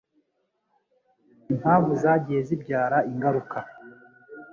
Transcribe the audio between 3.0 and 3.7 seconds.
ingaruka.